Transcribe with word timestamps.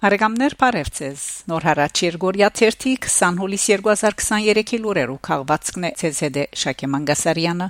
Հարեգամներ 0.00 0.54
Փարեվցես 0.56 1.22
Նոր 1.50 1.64
հարաճ 1.68 2.00
Երգորիա 2.06 2.48
30 2.56 2.94
20 3.04 3.40
հուլիս 3.42 3.64
2023-ի 3.84 4.78
լուրերով 4.80 5.18
քաղվածքն 5.28 5.84
է 5.84 5.90
ՑՍԴ 6.08 6.44
Շակե 6.62 6.88
Մանգասարյանը 6.94 7.66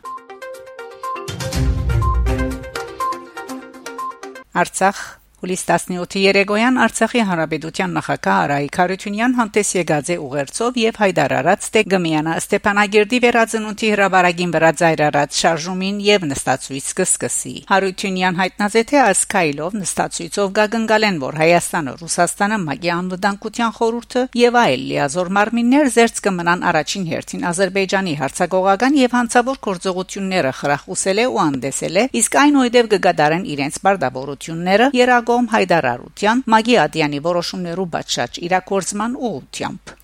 Արցախ 4.63 5.03
Հուլիս 5.41 5.63
17-ի 5.65 6.21
Երեգոյան 6.21 6.79
Արցախի 6.85 7.23
Հանրապետության 7.25 7.95
նախագահ 7.97 8.41
Արայիկ 8.41 8.75
Խարությունյան 8.77 9.35
հանդես 9.39 9.69
եկած 9.73 10.09
է 10.13 10.17
ուղերձով 10.21 10.75
եւ 10.81 10.99
հայտարարած 11.01 11.69
թե 11.73 11.83
Գմյանա 11.95 12.35
Ստեփանագերդի 12.41 13.21
վերածնունդի 13.25 13.89
հրաբարագին 13.95 14.53
վրա 14.57 14.71
ծայրարած 14.81 15.39
շարժումին 15.41 16.03
եւ 16.05 16.27
նստածույց 16.29 16.91
կսկսի։ 17.01 17.55
Խարությունյան 17.71 18.37
հայտնած 18.41 18.77
է 18.77 18.83
թե 18.91 19.01
այս 19.01 19.23
քայլով 19.33 19.79
նստածույցով 19.81 20.53
գագնգալեն 20.61 21.17
որ 21.25 21.41
Հայաստանը, 21.41 21.97
Ռուսաստանը, 22.05 22.61
Մագի 22.69 22.93
անվտանգության 23.01 23.75
խորհուրդը 23.81 24.27
եւ 24.45 24.61
այլ 24.61 24.85
լիազոր 24.93 25.33
մարմիններ 25.41 25.91
զերծ 25.97 26.23
կմնան 26.29 26.69
առաջին 26.69 27.09
հերթին 27.17 27.49
Ադրբեջանի 27.49 28.15
հարցակողական 28.21 29.01
եւ 29.01 29.17
հանցավոր 29.17 29.61
գործողությունները 29.71 30.53
խրախուսել 30.61 31.25
է 31.25 31.27
ու 31.31 31.43
անդեսել 31.49 31.97
է 31.97 32.05
իսկ 32.21 32.39
այնուհետև 32.45 32.91
կգադարեն 32.91 33.45
իրենց 33.55 33.81
բարդավորությունները 33.87 34.91
երագ 35.01 35.30
կողմ 35.31 35.49
հայդարարության 35.55 36.45
Մագի 36.57 36.77
Ադյանի 36.89 37.23
որոշումներու 37.31 37.89
բաճած 37.95 38.45
իրակորձման 38.51 39.17
ուղությամբ 39.31 39.97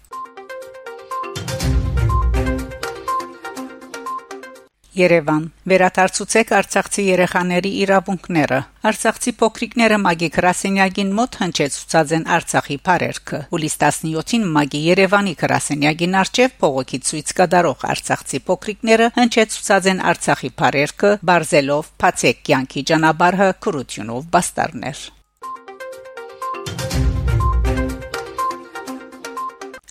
Երևան. 4.97 5.42
Վերադարձուցեք 5.69 6.53
Արցախցի 6.56 7.03
երեխաների 7.05 7.70
իրավունքները 7.84 8.61
Արցախցի 8.91 9.33
փոքրիկները 9.41 9.98
Մագի 10.05 10.31
Կրասենյագին 10.37 11.11
մոտ 11.19 11.37
հնչեցուցած 11.41 12.15
են 12.17 12.25
Արցախի 12.37 12.78
բարերքը 12.87 13.41
հուլիս 13.50 13.77
17-ին 13.83 14.47
Մագի 14.56 14.81
Երևանի 14.87 15.34
Կրասենյագին 15.43 16.17
արչև 16.22 16.56
փողոքի 16.62 17.03
ցույց 17.11 17.34
կդարող 17.41 17.84
Արցախցի 17.97 18.41
փոքրիկները 18.47 19.11
հնչեցուցած 19.19 19.91
են 19.93 20.00
Արցախի 20.15 20.53
բարերքը 20.62 21.12
բարձելով 21.33 21.93
փացեք 22.06 22.43
կյանքի 22.48 22.87
ճանապարհը 22.93 23.50
քրությունով 23.67 24.33
բաստարներ 24.33 25.05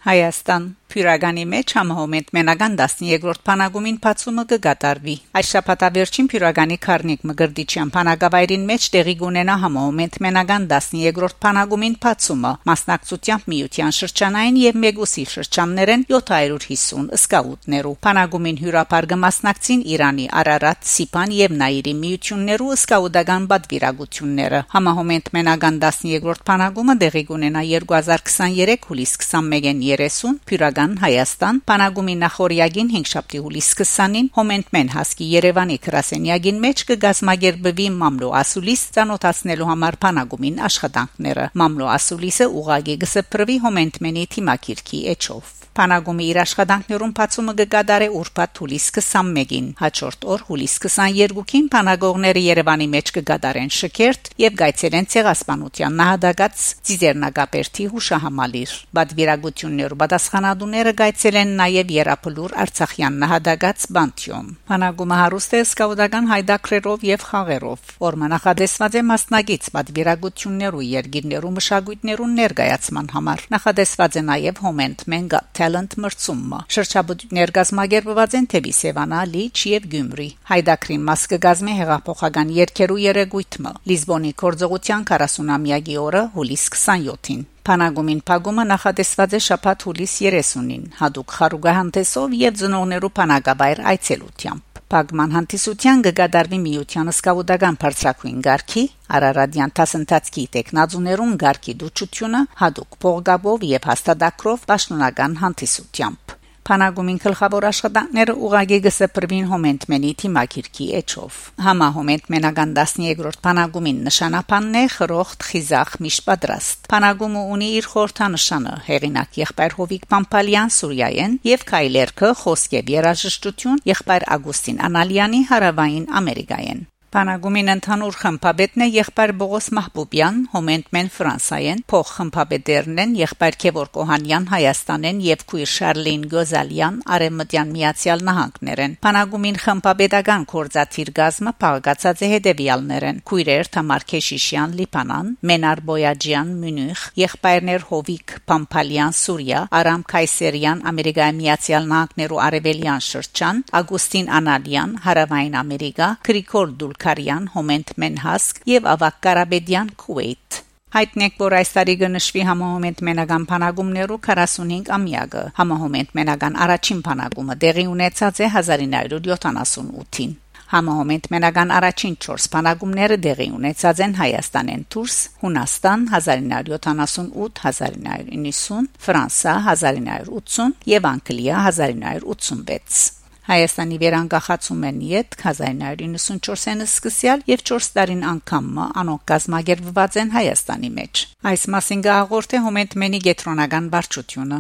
Հայաստան 0.06 0.66
Փյուրագանի 0.96 1.44
մեջ 1.52 1.72
համահոմետ 1.76 2.30
մենական 2.36 2.76
12-րդ 2.80 3.40
փանագումին 3.48 3.96
փացումը 4.04 4.44
կգատարվի։ 4.52 5.16
Այս 5.36 5.48
շաբաթավերջին 5.56 6.28
Փյուրագանի 6.32 6.78
Խառնիկ 6.86 7.26
Մգրդիչյան 7.28 7.90
փանագավայրին 7.96 8.64
մեջ 8.70 8.86
տեղի 8.94 9.16
կունենա 9.20 9.56
համահոմետ 9.66 10.16
մենական 10.26 10.68
12-րդ 10.72 11.36
փանագումին 11.44 11.98
փացումը 12.06 12.52
մասնակցությամբ 12.72 13.50
միության 13.52 13.96
շրջանային 14.00 14.60
եւ 14.62 14.80
Մեգուսի 14.86 15.26
շրջաններեն 15.36 16.06
750 16.16 17.12
սկաուտներու։ 17.20 17.94
Փանագումին 18.08 18.62
հյուրապարգը 18.64 19.20
մասնակցին 19.26 19.84
Իրանի 19.96 20.30
Արարատ, 20.46 20.88
Սիպան 20.96 21.36
եւ 21.36 21.58
Նաիրի 21.60 21.96
միություններու 22.06 22.72
սկաուդական 22.80 23.50
բադվիրագությունները։ 23.52 24.64
Համահոմետ 24.76 25.30
մենական 25.36 25.84
12-րդ 25.84 26.48
փանագումը 26.48 26.98
տեղի 27.04 27.28
կունենա 27.34 27.68
2023 27.76 28.90
հուլիս 28.90 29.18
21-ին 29.26 29.86
30 29.92 30.44
Փյուրագան 30.46 30.85
Հայաստան 30.86 31.02
Հայաստան 31.02 31.60
Պանագումի 31.66 32.14
նախորյագին 32.22 32.90
5 32.94 33.10
շաբթի 33.12 33.40
հուլիս 33.42 33.70
20-ին 33.80 34.28
Հոմենտմեն 34.36 34.92
հասկի 34.94 35.30
Երևանի 35.32 35.78
Կրասենյագին 35.88 36.62
մեջ 36.66 36.86
կգազմագերբվի 36.92 37.90
Մամլո 38.06 38.32
Ասուլիս 38.44 38.86
ցանոթացնելու 39.00 39.70
համար 39.74 40.00
Պանագումին 40.06 40.64
աշխատանքները 40.70 41.52
Մամլո 41.66 41.92
Ասուլիսը 41.98 42.52
ուղագի 42.62 43.02
գսպրվի 43.06 43.62
Հոմենտմենի 43.66 44.32
թիմակիրքի 44.36 45.06
էջով 45.16 45.65
Փանագումի 45.76 46.26
իր 46.32 46.38
աշխատանքներուն 46.40 47.14
բացումը 47.18 47.54
կգադարե 47.60 48.06
ուրբաթ 48.16 48.60
հուլիս 48.62 48.86
21-ին 48.96 49.66
հաջորդ 49.82 50.22
օր 50.32 50.44
հուլիս 50.48 50.76
22-ին 50.86 51.66
փանագողները 51.74 52.44
Երևանի 52.46 52.88
մեջ 52.94 53.12
կգադարեն 53.18 53.74
շքերթ 53.76 54.30
եւ 54.40 54.56
գայցերեն 54.62 55.10
ցեղասպանության 55.16 55.98
նահատակած 56.00 56.64
Ծիզերնագապերտի 56.88 57.88
հուշահամալիր 57.92 58.76
բադվիրագություններ 58.96 59.96
պատասխանատուները 60.06 60.94
գայցել 61.04 61.40
են 61.44 61.52
նաեւ 61.60 61.92
Երապլուր 61.96 62.56
Արցախյան 62.64 63.20
նահատակած 63.26 63.86
Բանտյոմ 64.00 64.48
Փանագումը 64.72 65.20
հարուստ 65.26 65.58
է 65.60 65.62
սկաուտական 65.66 66.32
հայդակրերով 66.32 67.06
եւ 67.12 67.28
խաղերով 67.36 67.92
որը 68.06 68.32
նախադեсված 68.36 68.96
է 68.96 69.04
մասնագից 69.12 69.70
բադվիրագություններու 69.76 70.88
երգիրներու 70.96 71.54
մշակույթներու 71.60 72.32
ներկայացման 72.40 73.12
համար 73.16 73.46
նախադեсված 73.56 74.16
է 74.16 74.26
նաեւ 74.32 74.64
հոմենտ 74.66 75.06
մենգա 75.16 75.42
Talent 75.66 75.96
մրցումը։ 75.98 76.58
Շրջաբուդներ 76.76 77.52
գազմագերբված 77.56 78.34
են 78.38 78.48
Թեբի 78.52 78.74
Սևանա, 78.80 79.22
Լիչ 79.32 79.56
եւ 79.72 79.88
Գյումրի։ 79.94 80.28
Հայդակրին 80.50 81.08
մաս 81.08 81.24
կգազմի 81.32 81.78
հեղափոխական 81.80 82.52
երկերու 82.58 83.00
երեգույթը։ 83.06 83.72
Լիզբոնի 83.92 84.34
կորձողության 84.44 85.08
40-ամյակի 85.10 85.98
օրը 86.04 86.22
հուլիս 86.36 86.68
27-ին։ 86.76 87.42
Փանագումին 87.66 88.22
փագումը 88.30 88.68
նախադեсված 88.76 89.36
է 89.40 89.42
շաբաթ 89.48 89.88
հուլիս 89.90 90.16
30-ին 90.28 90.86
հadouk 91.02 91.36
խարուգահանտեսով 91.40 92.40
եւ 92.46 92.62
ծնողներու 92.62 93.14
փանագաբայր 93.18 93.86
այցելությամբ 93.96 94.65
Պագման 94.94 95.32
հանդիսության 95.34 96.02
կգադարվի 96.06 96.58
միության 96.64 97.08
սկավուդական 97.14 97.78
բարձրակույն 97.84 98.44
գարկի 98.48 98.84
Արարադյան 99.18 99.74
տասնտածքի 99.80 100.44
տեխնազուներուն 100.56 101.34
գարկի 101.44 101.76
դուչությունը 101.82 102.42
հadouk 102.62 103.00
փողգաբով 103.06 103.66
եւ 103.72 103.90
հաստատակրով 103.92 104.68
պաշտոնական 104.74 105.38
հանդիսությամբ 105.42 106.36
Փանագումին 106.66 107.18
գլխավոր 107.22 107.66
աշխատանքները 107.70 108.34
ուղագի 108.46 108.78
գսպրվին 108.86 109.50
հոմենտմենի 109.52 110.14
թիմակիրքի 110.22 110.88
էջով։ 111.00 111.36
Համա 111.66 111.90
հոմենտմենական 111.98 112.72
13-րդ 112.80 113.38
փանագումին 113.46 114.00
նշանապանն 114.08 114.80
է 114.80 114.82
խրոխտ 114.96 115.46
խիզախ 115.50 115.94
միշտ 116.06 116.26
պատրաստ։ 116.32 116.90
Փանագումը 116.96 117.46
ունի 117.58 117.70
իր 117.82 117.92
խորհրդանշանը՝ 117.94 118.74
հեղինակ 118.90 119.40
եղբայր 119.44 119.78
Հովիկ 119.84 120.10
Պամպալյան 120.16 120.76
Սուրյայեն 120.80 121.38
եւ 121.52 121.70
Քայլերքը 121.70 122.34
խոսք 122.42 122.76
եւ 122.80 122.92
երաժշտություն 122.96 123.86
եղբայր 123.94 124.28
Ագուստին 124.40 124.84
Անալյանի 124.90 125.46
հարավային 125.54 126.12
Ամերիկայեն։ 126.22 126.84
Պանագումին 127.16 127.72
ընդհանուր 127.72 128.16
խմբաբետն 128.20 128.82
է 128.84 128.86
եղբայր 128.92 129.32
Բողոս 129.40 129.68
Մահբուբյան, 129.78 130.40
Հոմենտմեն 130.52 131.10
Ֆրանսայեն, 131.16 131.82
փոխ 131.88 132.10
խմբաբետերն 132.16 132.98
են 133.04 133.14
եղբայր 133.22 133.56
Քևոր 133.64 133.92
Կոհանյան 133.96 134.48
Հայաստանեն 134.52 135.22
եւ 135.24 135.46
քույր 135.52 135.70
Շարլին 135.74 136.26
Գոզալյան 136.34 136.98
Արեմտյան 137.16 137.72
Միացյալ 137.76 138.26
Նահանգներեն։ 138.28 138.98
Պանագումին 139.06 139.60
խմբաբետական 139.64 140.44
կորզաթիր 140.52 141.14
գազմը 141.16 141.54
փաղկացած 141.64 142.26
է 142.26 142.30
հետեւյալներեն՝ 142.36 143.24
քույրեր 143.32 143.72
Թամար 143.80 144.06
Քեշիշյան 144.12 144.76
Լիբանան, 144.76 145.32
Մենար 145.56 145.84
Բոյաջյան 145.88 146.52
Մյունիխ, 146.66 147.06
եղբայրներ 147.24 147.88
Հովիկ 147.96 148.36
Պամփալյան 148.52 149.18
Սուրիա, 149.24 149.64
Արամ 149.80 150.06
Քայսերյան 150.12 150.84
Ամերիկայի 150.92 151.40
Միացյալ 151.40 151.90
Նահանգներու 151.96 152.44
Արևելյան 152.50 153.08
շրջան, 153.08 153.66
Ագուստին 153.80 154.32
Անալյան 154.42 155.00
Հարավային 155.06 155.60
Ամերիկա, 155.64 156.12
Գրիգոր 156.26 156.76
Դուլկ 156.76 157.05
Զաքարյան, 157.06 157.54
Հոմենտ 157.54 157.92
Մենհասկ 158.02 158.66
եւ 158.66 158.88
Ավակ 158.90 159.18
Կարաբեդյան 159.26 159.90
Քուվեյթ։ 160.02 160.56
Հայտնեք, 160.96 161.34
որ 161.38 161.54
այս 161.60 161.70
տարի 161.76 161.96
կնշվի 162.02 162.42
համահոմենտ 162.50 163.00
մենական 163.06 163.44
փանագումներու 163.52 164.18
45 164.26 164.90
ամյակը։ 164.96 165.44
Համահոմենտ 165.60 166.10
մենական 166.18 166.58
առաջին 166.66 167.00
փանագումը 167.06 167.56
դեղի 167.62 167.86
ունեցած 167.94 168.36
է 168.42 168.44
1978-ին։ 168.56 170.32
Համահոմենտ 170.66 171.30
մենական 171.36 171.70
առաջին 171.78 172.16
4 172.26 172.50
փանագումները 172.56 173.18
դեղի 173.22 173.48
ունեցած 173.60 173.98
են 174.06 174.14
Հայաստանեն 174.22 174.84
դուրս, 174.96 175.18
Հունաստան 175.44 176.00
1978-1990, 176.16 178.90
Ֆրանսա 179.06 179.54
1980 179.76 180.74
եւ 180.96 181.04
Անգլիա 181.12 181.56
1986։ 181.70 183.25
Հայաստանի 183.46 183.98
վերանկախացում 184.02 184.86
են 184.90 185.02
իդ 185.06 185.36
1994-ին 185.42 186.82
սկսյալ 186.86 187.44
եւ 187.52 187.66
4 187.72 187.90
տարին 187.98 188.24
անգամ 188.32 188.72
անոնք 188.86 189.28
գազմագերբված 189.34 190.18
են 190.24 190.34
Հայաստանի 190.38 190.92
մեջ։ 190.98 191.24
Այս 191.54 191.68
մասին 191.76 192.02
գաղորդե 192.10 192.64
հոմենտմենի 192.66 193.22
գետրոնական 193.30 193.94
վարչությունը։ 193.94 194.60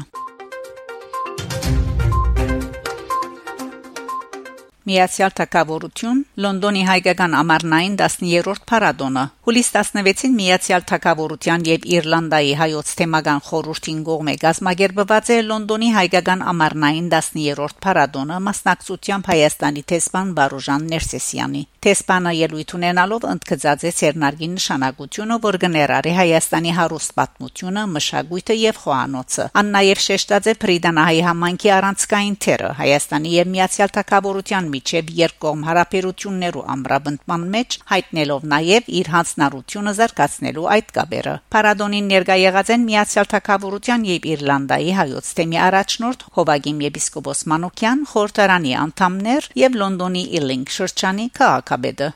Միացյալ 4.86 5.32
Թագավորություն 5.38 6.18
Լոնդոնի 6.46 6.82
հայկական 6.86 7.36
ամառնային 7.40 7.96
10-րդ 8.02 8.66
փառատոնը 8.70 9.24
հուլիս 9.48 9.70
16-ին 9.78 10.36
Միացյալ 10.40 10.86
Թագավորության 10.92 11.66
եւ 11.70 11.88
Իռլանդիայի 11.96 12.54
հայոց 12.62 12.92
թեմական 13.02 13.42
խորհրդին 13.50 14.04
կողմէ 14.10 14.36
գազմագերբված 14.46 15.32
է 15.36 15.40
Լոնդոնի 15.50 15.90
հայկական 15.98 16.46
ամառնային 16.54 17.08
10-րդ 17.16 17.80
փառատոնը 17.86 18.42
մասնակցությամբ 18.50 19.32
Հայաստանի 19.34 19.86
տեսփան 19.94 20.36
Վարուժան 20.38 20.92
Ներսեսյանի 20.94 21.64
Տեսպանը 21.86 22.32
ելույթ 22.34 22.72
ունենալով 22.74 23.26
ընդգծած 23.30 23.84
է 23.86 23.90
Սերնարգի 23.94 24.48
նշանակությունը, 24.56 25.36
որ 25.44 25.58
գներարի 25.62 26.14
Հայաստանի 26.18 26.72
հարուստ 26.78 27.12
պատմությունը, 27.20 27.84
մշակույթը 27.96 28.56
եւ 28.58 28.80
խոհանոցը։ 28.82 29.46
Ան 29.62 29.70
նաեւ 29.76 30.02
շեշտած 30.06 30.50
է 30.50 30.56
Պրիդանահայի 30.66 31.22
համանքի 31.28 31.70
առանցքային 31.76 32.38
թերը 32.46 32.72
Հայաստանի 32.80 33.34
եւ 33.36 33.52
Միացյալ 33.54 33.94
Թագավորության 33.98 34.72
միջև 34.74 35.12
երկկողմ 35.20 35.62
հարաբերություններու 35.70 36.66
ամրապնդման 36.74 37.46
մեջ, 37.54 37.78
հայտնելով 37.94 38.50
նաեւ 38.56 38.90
իր 39.06 39.12
հանձնառությունը 39.14 39.94
զարգացնելու 40.02 40.68
այդ 40.74 40.90
կապերը։ 40.98 41.36
Պարադոնին 41.54 42.10
ներկա 42.16 42.40
եղած 42.42 42.74
են 42.74 42.86
Միացյալ 42.90 43.30
Թագավորության 43.36 44.10
եւ 44.10 44.28
Իռլանդայի 44.34 44.92
հայոց 45.06 45.32
թեմի 45.38 45.62
առաջնորդ 45.70 46.28
Հովագիմ 46.40 46.84
եպիսկոպոս 46.90 47.46
Մանուկյան, 47.54 48.04
խորհրդարանի 48.16 48.76
անդամներ 48.82 49.50
եւ 49.66 49.80
Լոնդոնի 49.86 50.24
Իլինգ 50.42 50.76
շրջանի 50.80 51.28
քաղաքապետը։ 51.76 52.14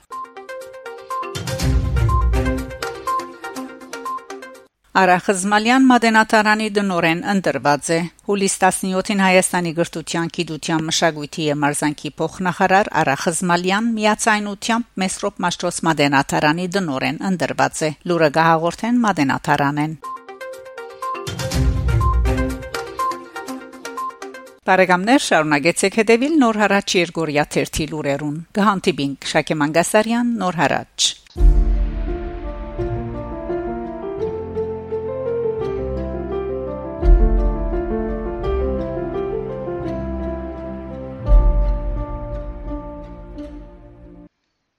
Արախզմալյան 4.99 5.83
մատենատարանի 5.87 6.67
դնորեն 6.75 7.19
ընտրված 7.33 7.89
է 7.93 7.99
հուլիս 8.27 8.55
17-ին 8.63 9.21
Հայաստանի 9.23 9.73
գրթության, 9.77 10.31
գիտության, 10.35 10.83
մշակույթի 10.89 11.45
եւ 11.45 11.59
մարզանկի 11.63 12.13
փոխնախարար 12.19 12.91
Արախզմալյան 13.03 13.89
միացայնությամբ 13.95 14.93
Մեսրոպ 15.05 15.41
Մաշտոց 15.45 15.81
մատենատարանի 15.87 16.69
դնորեն 16.75 17.25
ընտրված 17.31 17.83
է 17.85 17.93
լուրը 18.11 18.33
գահաղորդեն 18.39 19.03
մատենատարանեն 19.07 19.99
Բարեկամներ 24.69 25.23
շարունակեցեք 25.25 25.95
հետևել 25.97 26.35
Նոր 26.43 26.59
հարաճ 26.61 26.93
Երգորիա 26.99 27.45
1 27.63 27.79
լուրերուն։ 27.89 28.35
Գահանտիբինգ 28.59 29.31
Շակե 29.31 29.57
Մանգասարյան 29.63 30.35
Նոր 30.43 30.59
հարաճ 30.61 31.09